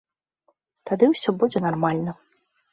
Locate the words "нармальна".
1.69-2.19